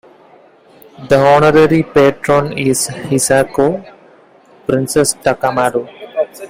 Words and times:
The 1.09 1.15
Honorary 1.19 1.83
Patron 1.83 2.57
is 2.57 2.87
Hisako, 2.87 3.85
Princess 4.65 5.13
Takamado. 5.13 5.87